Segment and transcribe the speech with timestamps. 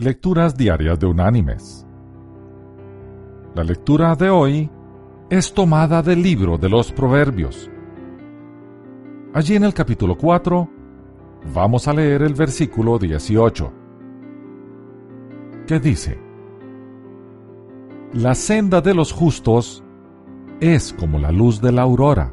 [0.00, 1.84] Lecturas Diarias de Unánimes.
[3.56, 4.70] La lectura de hoy
[5.28, 7.68] es tomada del libro de los Proverbios.
[9.34, 10.70] Allí en el capítulo 4
[11.52, 13.72] vamos a leer el versículo 18,
[15.66, 16.16] que dice,
[18.12, 19.82] La senda de los justos
[20.60, 22.32] es como la luz de la aurora,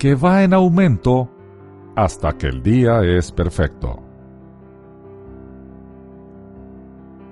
[0.00, 1.30] que va en aumento
[1.94, 4.13] hasta que el día es perfecto.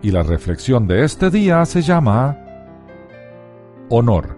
[0.03, 2.37] Y la reflexión de este día se llama
[3.89, 4.37] Honor.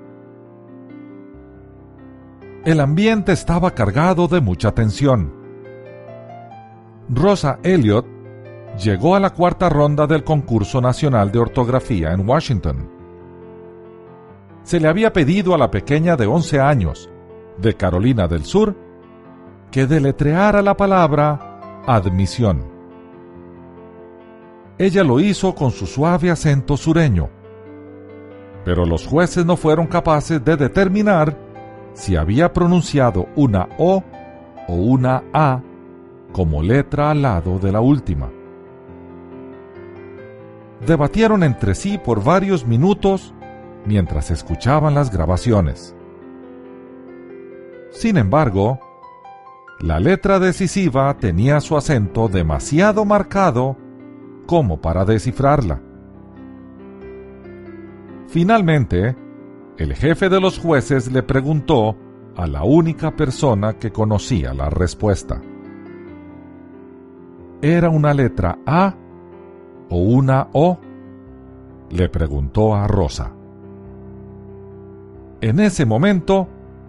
[2.65, 5.33] El ambiente estaba cargado de mucha tensión.
[7.09, 8.07] Rosa Elliot
[8.79, 12.91] llegó a la cuarta ronda del concurso nacional de ortografía en Washington.
[14.63, 17.11] Se le había pedido a la pequeña de 11 años,
[17.59, 18.75] de Carolina del Sur,
[19.71, 22.74] que deletreara la palabra admisión
[24.79, 27.31] ella lo hizo con su suave acento sureño.
[28.65, 31.37] Pero los jueces no fueron capaces de determinar
[31.93, 34.03] si había pronunciado una O
[34.67, 35.61] o una A
[36.33, 38.31] como letra al lado de la última.
[40.85, 43.33] Debatieron entre sí por varios minutos
[43.87, 45.95] mientras escuchaban las grabaciones.
[47.91, 48.81] Sin embargo,
[49.81, 53.77] la letra decisiva tenía su acento demasiado marcado
[54.47, 55.81] como para descifrarla.
[58.29, 59.17] Finalmente,
[59.79, 61.97] el jefe de los jueces le preguntó
[62.37, 65.41] a la única persona que conocía la respuesta.
[67.63, 68.95] ¿Era una letra A
[69.89, 70.79] o una O?
[71.91, 73.33] le preguntó a Rosa.
[75.41, 76.49] En ese momento,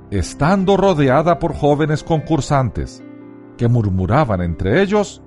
[0.10, 3.04] estando rodeada por jóvenes concursantes
[3.58, 5.22] que murmuraban entre ellos,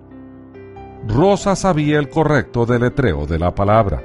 [1.06, 4.02] Rosa sabía el correcto deletreo de la palabra.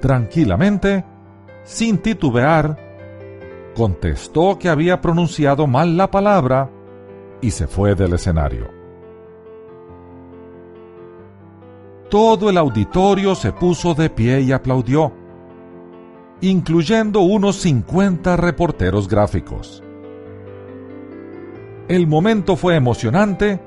[0.00, 1.04] Tranquilamente,
[1.64, 2.76] sin titubear,
[3.74, 6.70] contestó que había pronunciado mal la palabra
[7.40, 8.68] y se fue del escenario.
[12.10, 15.12] Todo el auditorio se puso de pie y aplaudió,
[16.40, 19.82] incluyendo unos 50 reporteros gráficos.
[21.86, 23.60] El momento fue emocionante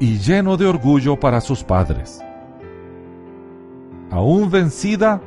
[0.00, 2.20] y lleno de orgullo para sus padres.
[4.10, 5.20] Aún vencida,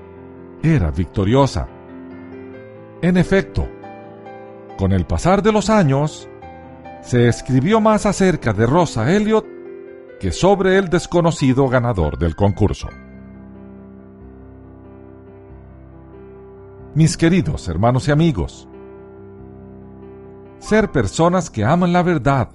[0.64, 1.68] era victoriosa.
[3.02, 3.68] En efecto,
[4.78, 6.28] con el pasar de los años,
[7.02, 9.46] se escribió más acerca de Rosa Elliot
[10.20, 12.88] que sobre el desconocido ganador del concurso.
[16.94, 18.68] Mis queridos hermanos y amigos,
[20.59, 22.50] ser personas que aman la verdad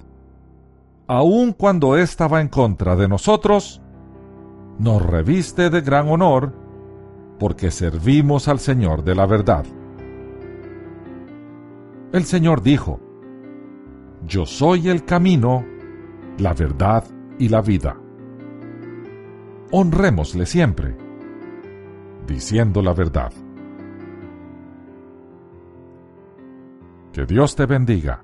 [1.07, 3.81] aun cuando ésta va en contra de nosotros,
[4.77, 6.53] nos reviste de gran honor
[7.39, 9.65] porque servimos al Señor de la verdad.
[12.11, 12.99] El Señor dijo,
[14.25, 15.65] Yo soy el camino,
[16.37, 17.03] la verdad
[17.39, 17.97] y la vida.
[19.71, 20.95] Honrémosle siempre,
[22.25, 23.31] diciendo la verdad.
[27.11, 28.23] Que Dios te bendiga.